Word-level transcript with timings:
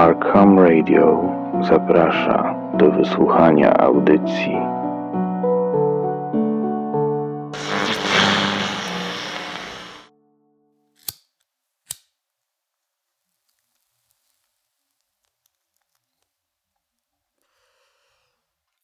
Arkham 0.00 0.58
Radio 0.58 1.22
zaprasza 1.68 2.54
do 2.78 2.90
wysłuchania 2.90 3.76
audycji. 3.76 4.56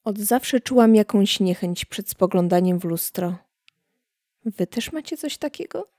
Od 0.05 0.19
zawsze 0.19 0.61
czułam 0.61 0.95
jakąś 0.95 1.41
niechęć 1.41 1.85
przed 1.85 2.11
spoglądaniem 2.11 2.79
w 2.79 2.85
lustro. 2.85 3.35
Wy 4.45 4.67
też 4.67 4.93
macie 4.93 5.17
coś 5.17 5.39
takiego? 5.39 5.96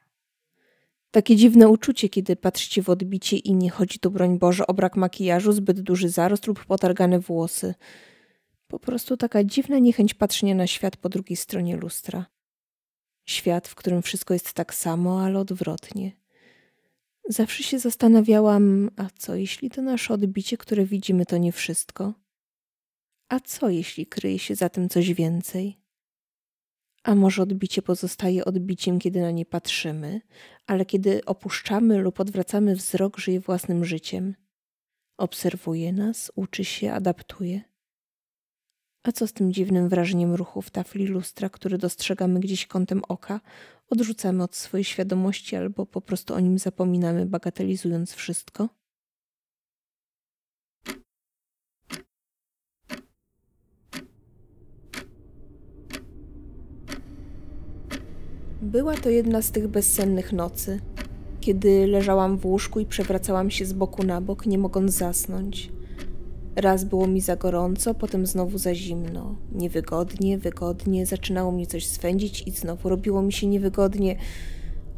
Takie 1.11 1.35
dziwne 1.35 1.69
uczucie, 1.69 2.09
kiedy 2.09 2.35
patrzycie 2.35 2.81
w 2.81 2.89
odbicie 2.89 3.37
i 3.37 3.53
nie 3.53 3.69
chodzi 3.69 3.99
tu, 3.99 4.11
broń 4.11 4.39
Boże, 4.39 4.67
o 4.67 4.73
brak 4.73 4.95
makijażu, 4.95 5.52
zbyt 5.52 5.81
duży 5.81 6.09
zarost 6.09 6.48
lub 6.48 6.65
potargane 6.65 7.20
włosy. 7.20 7.73
Po 8.67 8.79
prostu 8.79 9.17
taka 9.17 9.43
dziwna 9.43 9.79
niechęć 9.79 10.13
patrzenia 10.13 10.55
na 10.55 10.67
świat 10.67 10.98
po 10.98 11.09
drugiej 11.09 11.38
stronie 11.38 11.77
lustra. 11.77 12.25
Świat, 13.25 13.67
w 13.67 13.75
którym 13.75 14.01
wszystko 14.01 14.34
jest 14.34 14.53
tak 14.53 14.73
samo, 14.73 15.21
ale 15.21 15.39
odwrotnie. 15.39 16.12
Zawsze 17.29 17.63
się 17.63 17.79
zastanawiałam, 17.79 18.89
a 18.95 19.07
co 19.17 19.35
jeśli 19.35 19.70
to 19.70 19.81
nasze 19.81 20.13
odbicie, 20.13 20.57
które 20.57 20.85
widzimy, 20.85 21.26
to 21.26 21.37
nie 21.37 21.51
wszystko? 21.51 22.13
A 23.29 23.39
co 23.39 23.70
jeśli 23.70 24.05
kryje 24.05 24.39
się 24.39 24.55
za 24.55 24.70
tym 24.70 24.89
coś 24.89 25.13
więcej? 25.13 25.87
A 27.07 27.16
może 27.16 27.43
odbicie 27.43 27.81
pozostaje 27.81 28.45
odbiciem, 28.45 28.99
kiedy 28.99 29.21
na 29.21 29.31
nie 29.31 29.45
patrzymy, 29.45 30.21
ale 30.65 30.85
kiedy 30.85 31.25
opuszczamy 31.25 31.98
lub 31.98 32.20
odwracamy 32.20 32.75
wzrok, 32.75 33.17
żyje 33.17 33.39
własnym 33.39 33.85
życiem. 33.85 34.35
Obserwuje 35.17 35.93
nas, 35.93 36.31
uczy 36.35 36.65
się, 36.65 36.93
adaptuje. 36.93 37.62
A 39.04 39.12
co 39.12 39.27
z 39.27 39.34
tym 39.34 39.54
dziwnym 39.54 39.90
wrażeniem 39.90 40.35
ruchów 40.35 40.70
tafli 40.70 41.07
lustra, 41.07 41.49
który 41.49 41.77
dostrzegamy 41.77 42.40
gdzieś 42.40 42.65
kątem 42.65 43.01
oka, 43.07 43.41
odrzucamy 43.89 44.43
od 44.43 44.55
swojej 44.55 44.84
świadomości 44.84 45.55
albo 45.55 45.85
po 45.85 46.01
prostu 46.01 46.34
o 46.34 46.39
nim 46.39 46.60
zapominamy, 46.60 47.26
bagatelizując 47.26 48.13
wszystko? 48.13 48.70
Była 58.68 58.93
to 58.93 59.10
jedna 59.10 59.41
z 59.41 59.51
tych 59.51 59.68
bezsennych 59.68 60.34
nocy, 60.34 60.79
kiedy 61.40 61.87
leżałam 61.87 62.37
w 62.37 62.46
łóżku 62.46 62.79
i 62.79 62.85
przewracałam 62.85 63.51
się 63.51 63.65
z 63.65 63.73
boku 63.73 64.03
na 64.03 64.22
bok, 64.22 64.46
nie 64.46 64.57
mogąc 64.57 64.91
zasnąć. 64.91 65.72
Raz 66.56 66.84
było 66.84 67.07
mi 67.07 67.22
za 67.22 67.35
gorąco, 67.35 67.94
potem 67.94 68.25
znowu 68.25 68.57
za 68.57 68.75
zimno. 68.75 69.35
Niewygodnie, 69.51 70.38
wygodnie, 70.38 71.06
zaczynało 71.06 71.51
mnie 71.51 71.68
coś 71.68 71.85
swędzić 71.85 72.47
i 72.47 72.51
znowu 72.51 72.90
robiło 72.90 73.22
mi 73.22 73.34
się 73.34 73.47
niewygodnie. 73.47 74.16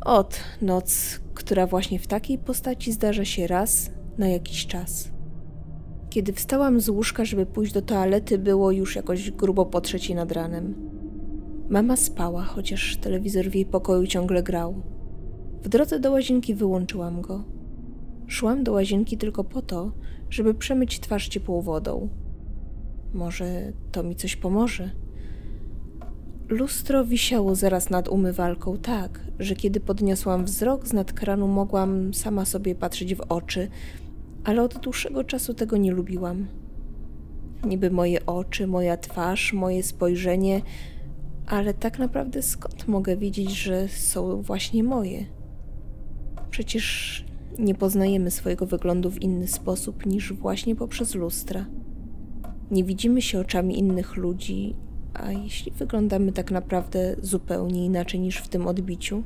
Ot, 0.01 0.39
noc, 0.61 1.19
która 1.33 1.67
właśnie 1.67 1.99
w 1.99 2.07
takiej 2.07 2.37
postaci 2.37 2.91
zdarza 2.91 3.25
się 3.25 3.47
raz 3.47 3.91
na 4.17 4.27
jakiś 4.27 4.67
czas. 4.67 5.09
Kiedy 6.09 6.33
wstałam 6.33 6.81
z 6.81 6.89
łóżka, 6.89 7.25
żeby 7.25 7.45
pójść 7.45 7.73
do 7.73 7.81
toalety, 7.81 8.37
było 8.37 8.71
już 8.71 8.95
jakoś 8.95 9.31
grubo 9.31 9.65
po 9.65 9.81
trzeciej 9.81 10.15
nad 10.15 10.31
ranem. 10.31 10.98
Mama 11.69 11.95
spała, 11.95 12.43
chociaż 12.43 12.97
telewizor 12.97 13.45
w 13.45 13.55
jej 13.55 13.65
pokoju 13.65 14.07
ciągle 14.07 14.43
grał. 14.43 14.81
W 15.63 15.69
drodze 15.69 15.99
do 15.99 16.11
łazienki 16.11 16.55
wyłączyłam 16.55 17.21
go. 17.21 17.43
Szłam 18.27 18.63
do 18.63 18.71
łazienki 18.71 19.17
tylko 19.17 19.43
po 19.43 19.61
to, 19.61 19.91
żeby 20.29 20.53
przemyć 20.53 20.99
twarz 20.99 21.27
ciepłą 21.27 21.61
wodą. 21.61 22.09
Może 23.13 23.73
to 23.91 24.03
mi 24.03 24.15
coś 24.15 24.35
pomoże. 24.35 24.91
Lustro 26.47 27.05
wisiało 27.05 27.55
zaraz 27.55 27.89
nad 27.89 28.07
umywalką 28.07 28.77
tak, 28.77 29.19
że 29.39 29.55
kiedy 29.55 29.79
podniosłam 29.79 30.45
wzrok 30.45 30.87
z 30.87 30.93
nad 30.93 31.13
kranu, 31.13 31.47
mogłam 31.47 32.13
sama 32.13 32.45
sobie 32.45 32.75
patrzeć 32.75 33.15
w 33.15 33.21
oczy, 33.21 33.67
ale 34.43 34.63
od 34.63 34.77
dłuższego 34.77 35.23
czasu 35.23 35.53
tego 35.53 35.77
nie 35.77 35.91
lubiłam. 35.91 36.47
Niby 37.65 37.91
moje 37.91 38.25
oczy, 38.25 38.67
moja 38.67 38.97
twarz, 38.97 39.53
moje 39.53 39.83
spojrzenie 39.83 40.61
ale 41.49 41.73
tak 41.73 41.99
naprawdę 41.99 42.41
skąd 42.41 42.87
mogę 42.87 43.17
wiedzieć, 43.17 43.51
że 43.51 43.87
są 43.87 44.41
właśnie 44.41 44.83
moje? 44.83 45.25
Przecież 46.49 47.25
nie 47.59 47.75
poznajemy 47.75 48.31
swojego 48.31 48.65
wyglądu 48.65 49.11
w 49.11 49.21
inny 49.21 49.47
sposób 49.47 50.05
niż 50.05 50.33
właśnie 50.33 50.75
poprzez 50.75 51.15
lustra. 51.15 51.65
Nie 52.71 52.83
widzimy 52.83 53.21
się 53.21 53.39
oczami 53.39 53.79
innych 53.79 54.15
ludzi, 54.15 54.75
a 55.13 55.31
jeśli 55.31 55.71
wyglądamy 55.71 56.31
tak 56.31 56.51
naprawdę 56.51 57.15
zupełnie 57.21 57.85
inaczej 57.85 58.19
niż 58.19 58.37
w 58.37 58.47
tym 58.47 58.67
odbiciu? 58.67 59.23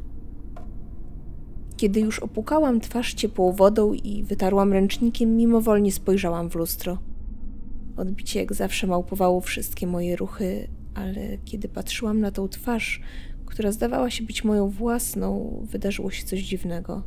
Kiedy 1.78 2.00
już 2.00 2.20
opukałam 2.20 2.80
twarz 2.80 3.14
ciepłą 3.14 3.52
wodą 3.52 3.94
i 3.94 4.24
wytarłam 4.24 4.74
ręcznikiem, 4.74 5.36
mimowolnie 5.36 5.92
spojrzałam 5.92 6.50
w 6.50 6.56
lustro. 6.56 6.98
Odbicie 7.98 8.40
jak 8.40 8.54
zawsze 8.54 8.88
małpowało 8.88 9.42
wszystkie 9.42 9.88
moje 9.88 10.16
ruchy, 10.16 10.68
ale 10.96 11.38
kiedy 11.46 11.68
patrzyłam 11.68 12.20
na 12.20 12.32
tą 12.32 12.48
twarz, 12.48 13.02
która 13.46 13.72
zdawała 13.72 14.10
się 14.10 14.24
być 14.24 14.44
moją 14.44 14.70
własną, 14.70 15.60
wydarzyło 15.72 16.12
się 16.12 16.26
coś 16.26 16.42
dziwnego. 16.42 17.04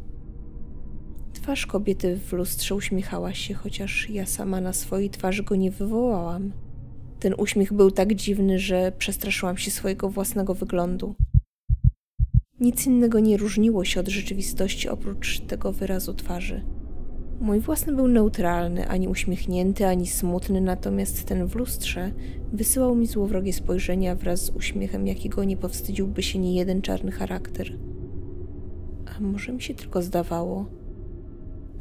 Twarz 1.32 1.66
kobiety 1.66 2.16
w 2.16 2.32
lustrze 2.32 2.74
uśmiechała 2.74 3.34
się, 3.34 3.54
chociaż 3.54 4.10
ja 4.10 4.26
sama 4.26 4.60
na 4.60 4.72
swojej 4.72 5.10
twarzy 5.10 5.42
go 5.42 5.56
nie 5.56 5.70
wywołałam. 5.70 6.52
Ten 7.20 7.34
uśmiech 7.38 7.72
był 7.72 7.91
tak 7.91 8.14
dziwny, 8.14 8.58
że 8.58 8.92
przestraszyłam 8.98 9.56
się 9.56 9.70
swojego 9.70 10.10
własnego 10.10 10.54
wyglądu. 10.54 11.14
Nic 12.60 12.86
innego 12.86 13.20
nie 13.20 13.36
różniło 13.36 13.84
się 13.84 14.00
od 14.00 14.08
rzeczywistości 14.08 14.88
oprócz 14.88 15.41
tego 15.41 15.72
wyrazu 15.72 16.14
twarzy. 16.14 16.64
Mój 17.41 17.60
własny 17.60 17.92
był 17.92 18.08
neutralny, 18.08 18.88
ani 18.88 19.08
uśmiechnięty, 19.08 19.86
ani 19.86 20.06
smutny, 20.06 20.60
natomiast 20.60 21.24
ten 21.24 21.47
w 21.47 21.54
lustrze 21.54 22.12
wysyłał 22.52 22.94
mi 22.94 23.06
złowrogie 23.06 23.52
spojrzenia 23.52 24.14
wraz 24.14 24.44
z 24.44 24.50
uśmiechem, 24.50 25.06
jakiego 25.06 25.44
nie 25.44 25.56
powstydziłby 25.56 26.22
się 26.22 26.38
nie 26.38 26.54
jeden 26.54 26.82
czarny 26.82 27.10
charakter. 27.12 27.78
A 29.16 29.20
może 29.20 29.52
mi 29.52 29.62
się 29.62 29.74
tylko 29.74 30.02
zdawało? 30.02 30.66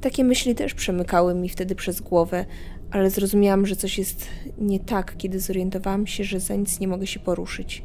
Takie 0.01 0.23
myśli 0.23 0.55
też 0.55 0.73
przemykały 0.73 1.35
mi 1.35 1.49
wtedy 1.49 1.75
przez 1.75 2.01
głowę, 2.01 2.45
ale 2.91 3.09
zrozumiałam, 3.09 3.65
że 3.65 3.75
coś 3.75 3.97
jest 3.97 4.27
nie 4.57 4.79
tak, 4.79 5.17
kiedy 5.17 5.39
zorientowałam 5.39 6.07
się, 6.07 6.23
że 6.23 6.39
za 6.39 6.55
nic 6.55 6.79
nie 6.79 6.87
mogę 6.87 7.07
się 7.07 7.19
poruszyć. 7.19 7.83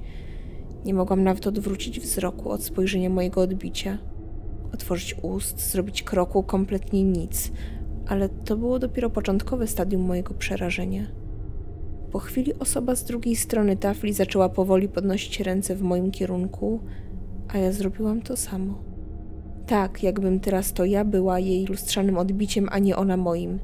Nie 0.85 0.95
mogłam 0.95 1.25
nawet 1.25 1.47
odwrócić 1.47 2.01
wzroku 2.01 2.51
od 2.51 2.65
spojrzenia 2.65 3.11
mojego 3.11 3.41
odbicia 3.41 3.99
otworzyć 4.75 5.17
ust, 5.23 5.71
zrobić 5.71 6.03
kroku, 6.03 6.43
kompletnie 6.43 7.05
nic, 7.05 7.53
ale 8.07 8.29
to 8.29 8.57
było 8.57 8.79
dopiero 8.79 9.11
początkowe 9.11 9.67
stadium 9.67 10.03
mojego 10.03 10.35
przerażenia. 10.35 11.07
Po 12.11 12.19
chwili 12.19 12.55
osoba 12.55 12.97
z 12.97 13.05
drugiej 13.05 13.37
strony 13.37 13.77
tafli 13.77 14.13
zaczęła 14.13 14.49
powoli 14.49 14.89
podnosić 14.89 15.41
ręce 15.41 15.77
w 15.77 15.83
moim 15.83 16.11
kierunku, 16.11 16.81
a 17.49 17.59
ja 17.59 17.73
zrobiłam 17.73 18.23
to 18.23 18.37
samo. 18.37 18.91
Tak, 19.67 20.03
jakbym 20.03 20.41
teraz 20.41 20.73
to 20.73 20.85
ja 20.85 21.05
była 21.05 21.39
jej 21.39 21.67
lustrzanym 21.67 22.19
odbiciem, 22.19 22.69
a 22.71 22.79
nie 22.79 22.97
ona 22.97 23.17
moim. 23.17 23.59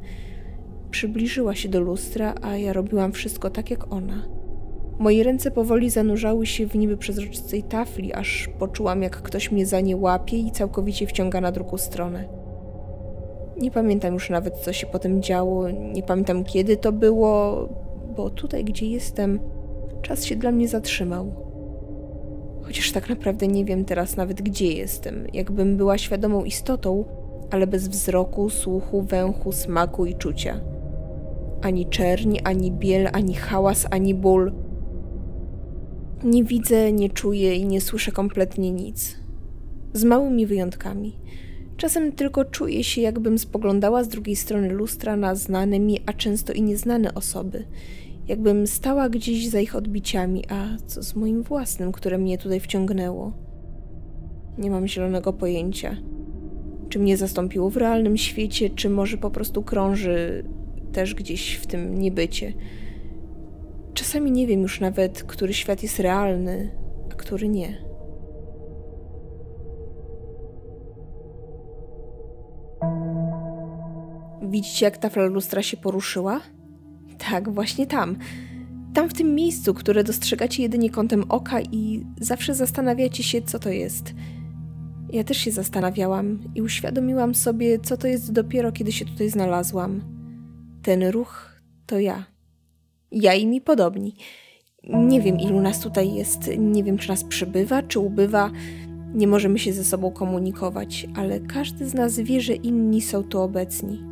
Przybliżyła 0.90 1.54
się 1.54 1.68
do 1.68 1.80
lustra, 1.80 2.34
a 2.42 2.56
ja 2.56 2.72
robiłam 2.72 3.12
wszystko 3.12 3.50
tak 3.50 3.70
jak 3.70 3.92
ona. 3.92 4.35
Moje 4.98 5.22
ręce 5.22 5.50
powoli 5.50 5.90
zanurzały 5.90 6.46
się 6.46 6.66
w 6.66 6.74
niby 6.74 6.96
przezroczystej 6.96 7.62
tafli, 7.62 8.12
aż 8.12 8.48
poczułam, 8.58 9.02
jak 9.02 9.22
ktoś 9.22 9.52
mnie 9.52 9.66
za 9.66 9.80
nie 9.80 9.96
łapie 9.96 10.36
i 10.38 10.50
całkowicie 10.50 11.06
wciąga 11.06 11.40
na 11.40 11.52
drugą 11.52 11.76
stronę. 11.78 12.28
Nie 13.60 13.70
pamiętam 13.70 14.14
już 14.14 14.30
nawet, 14.30 14.56
co 14.56 14.72
się 14.72 14.86
potem 14.86 15.22
działo, 15.22 15.70
nie 15.70 16.02
pamiętam 16.02 16.44
kiedy 16.44 16.76
to 16.76 16.92
było, 16.92 17.68
bo 18.16 18.30
tutaj, 18.30 18.64
gdzie 18.64 18.86
jestem, 18.86 19.40
czas 20.02 20.24
się 20.24 20.36
dla 20.36 20.52
mnie 20.52 20.68
zatrzymał. 20.68 21.34
Chociaż 22.62 22.92
tak 22.92 23.08
naprawdę 23.08 23.48
nie 23.48 23.64
wiem 23.64 23.84
teraz 23.84 24.16
nawet, 24.16 24.42
gdzie 24.42 24.72
jestem, 24.72 25.26
jakbym 25.32 25.76
była 25.76 25.98
świadomą 25.98 26.44
istotą, 26.44 27.04
ale 27.50 27.66
bez 27.66 27.88
wzroku, 27.88 28.50
słuchu, 28.50 29.02
węchu, 29.02 29.52
smaku 29.52 30.06
i 30.06 30.14
czucia. 30.14 30.60
Ani 31.62 31.86
czerni, 31.86 32.40
ani 32.40 32.72
biel, 32.72 33.08
ani 33.12 33.34
hałas, 33.34 33.86
ani 33.90 34.14
ból– 34.14 34.52
nie 36.24 36.44
widzę, 36.44 36.92
nie 36.92 37.10
czuję 37.10 37.56
i 37.56 37.66
nie 37.66 37.80
słyszę 37.80 38.12
kompletnie 38.12 38.72
nic. 38.72 39.16
Z 39.92 40.04
małymi 40.04 40.46
wyjątkami. 40.46 41.16
Czasem 41.76 42.12
tylko 42.12 42.44
czuję 42.44 42.84
się, 42.84 43.00
jakbym 43.00 43.38
spoglądała 43.38 44.04
z 44.04 44.08
drugiej 44.08 44.36
strony 44.36 44.68
lustra 44.68 45.16
na 45.16 45.34
znane 45.34 45.80
mi, 45.80 46.00
a 46.06 46.12
często 46.12 46.52
i 46.52 46.62
nieznane 46.62 47.14
osoby. 47.14 47.64
Jakbym 48.28 48.66
stała 48.66 49.08
gdzieś 49.08 49.48
za 49.48 49.60
ich 49.60 49.76
odbiciami, 49.76 50.44
a 50.48 50.76
co 50.86 51.02
z 51.02 51.14
moim 51.14 51.42
własnym, 51.42 51.92
które 51.92 52.18
mnie 52.18 52.38
tutaj 52.38 52.60
wciągnęło? 52.60 53.32
Nie 54.58 54.70
mam 54.70 54.86
zielonego 54.86 55.32
pojęcia. 55.32 55.96
Czy 56.88 56.98
mnie 56.98 57.16
zastąpiło 57.16 57.70
w 57.70 57.76
realnym 57.76 58.16
świecie, 58.16 58.70
czy 58.70 58.90
może 58.90 59.18
po 59.18 59.30
prostu 59.30 59.62
krąży 59.62 60.44
też 60.92 61.14
gdzieś 61.14 61.54
w 61.54 61.66
tym 61.66 61.98
niebycie. 61.98 62.52
Czasami 63.96 64.32
nie 64.32 64.46
wiem 64.46 64.62
już 64.62 64.80
nawet, 64.80 65.22
który 65.22 65.54
świat 65.54 65.82
jest 65.82 65.98
realny, 65.98 66.76
a 67.12 67.14
który 67.14 67.48
nie. 67.48 67.84
Widzicie, 74.42 74.84
jak 74.84 74.98
tafla 74.98 75.24
lustra 75.24 75.62
się 75.62 75.76
poruszyła? 75.76 76.40
Tak, 77.30 77.50
właśnie 77.50 77.86
tam. 77.86 78.16
Tam 78.94 79.08
w 79.08 79.14
tym 79.14 79.34
miejscu, 79.34 79.74
które 79.74 80.04
dostrzegacie 80.04 80.62
jedynie 80.62 80.90
kątem 80.90 81.24
oka 81.28 81.60
i 81.60 82.06
zawsze 82.20 82.54
zastanawiacie 82.54 83.22
się, 83.22 83.42
co 83.42 83.58
to 83.58 83.70
jest. 83.70 84.14
Ja 85.10 85.24
też 85.24 85.36
się 85.36 85.50
zastanawiałam 85.50 86.38
i 86.54 86.62
uświadomiłam 86.62 87.34
sobie, 87.34 87.78
co 87.78 87.96
to 87.96 88.06
jest 88.06 88.32
dopiero, 88.32 88.72
kiedy 88.72 88.92
się 88.92 89.04
tutaj 89.04 89.30
znalazłam. 89.30 90.00
Ten 90.82 91.02
ruch 91.02 91.60
to 91.86 91.98
ja. 91.98 92.35
Ja 93.12 93.34
i 93.34 93.46
mi 93.46 93.60
podobni. 93.60 94.14
Nie 94.88 95.20
wiem, 95.20 95.40
ilu 95.40 95.60
nas 95.60 95.80
tutaj 95.80 96.14
jest, 96.14 96.50
nie 96.58 96.84
wiem, 96.84 96.98
czy 96.98 97.08
nas 97.08 97.24
przybywa, 97.24 97.82
czy 97.82 97.98
ubywa. 98.00 98.50
Nie 99.14 99.26
możemy 99.26 99.58
się 99.58 99.72
ze 99.72 99.84
sobą 99.84 100.10
komunikować, 100.10 101.06
ale 101.16 101.40
każdy 101.40 101.88
z 101.88 101.94
nas 101.94 102.18
wie, 102.20 102.40
że 102.40 102.54
inni 102.54 103.00
są 103.02 103.22
tu 103.24 103.40
obecni. 103.40 104.02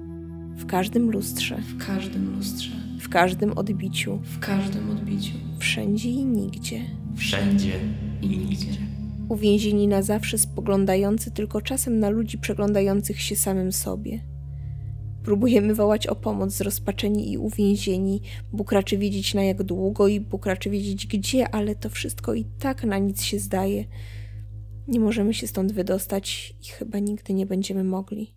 W 0.56 0.67
każdym 0.67 1.11
lustrze, 1.11 1.56
W 1.56 1.87
każdym 1.87 2.37
lustrze, 2.37 2.70
w 3.00 3.08
każdym 3.08 3.58
odbiciu, 3.58 4.19
w 4.23 4.38
każdym 4.38 4.91
odbiciu, 4.91 5.32
wszędzie 5.58 6.11
i 6.11 6.25
nigdzie. 6.25 6.81
wszędzie 7.17 7.73
i 8.23 8.29
nigdzie. 8.29 8.70
Uwięzieni 9.29 9.88
na 9.88 10.02
zawsze, 10.02 10.38
spoglądający 10.38 11.31
tylko 11.31 11.61
czasem 11.61 11.99
na 12.00 12.08
ludzi 12.11 12.38
przeglądających 12.38 13.20
się 13.20 13.37
samym 13.37 13.73
sobie. 13.73 14.20
Próbujemy 15.25 15.75
wołać 15.75 16.06
o 16.06 16.15
pomoc 16.15 16.53
zrozpaczeni 16.53 17.32
i 17.32 17.38
uwięzieni. 17.38 18.21
Bóg 18.53 18.73
raczy 18.73 18.99
wiedzieć 18.99 19.35
na 19.35 19.44
jak 19.44 19.62
długo 19.62 20.09
i 20.09 20.21
Bóg 20.21 20.47
raczy 20.47 20.71
wiedzieć 20.71 21.06
gdzie, 21.06 21.49
ale 21.49 21.75
to 21.75 21.91
wszystko 21.91 22.35
i 22.35 22.44
tak 22.59 22.85
na 22.85 22.99
nic 22.99 23.23
się 23.23 23.38
zdaje. 23.38 23.85
Nie 24.88 25.00
możemy 25.00 25.35
się 25.35 25.47
stąd 25.47 25.73
wydostać 25.73 26.55
i 26.62 26.69
chyba 26.69 26.99
nigdy 26.99 27.35
nie 27.35 27.47
będziemy 27.47 27.85
mogli. 27.85 28.35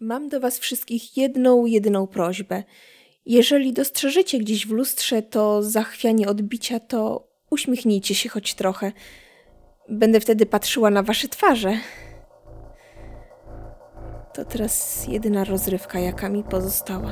Mam 0.00 0.28
do 0.28 0.40
Was 0.40 0.58
wszystkich 0.58 1.16
jedną, 1.16 1.66
jedyną 1.66 2.06
prośbę. 2.06 2.62
Jeżeli 3.26 3.72
dostrzeżycie 3.72 4.38
gdzieś 4.38 4.66
w 4.66 4.70
lustrze 4.70 5.22
to 5.22 5.62
zachwianie 5.62 6.28
odbicia, 6.28 6.80
to 6.80 7.28
uśmiechnijcie 7.50 8.14
się 8.14 8.28
choć 8.28 8.54
trochę. 8.54 8.92
Będę 9.88 10.20
wtedy 10.20 10.46
patrzyła 10.46 10.90
na 10.90 11.02
Wasze 11.02 11.28
twarze. 11.28 11.72
To 14.34 14.44
teraz 14.44 15.06
jedyna 15.06 15.44
rozrywka, 15.44 15.98
jaka 15.98 16.28
mi 16.28 16.44
pozostała. 16.44 17.10